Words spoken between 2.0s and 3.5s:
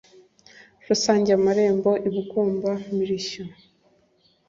i bugomba-mirishyo.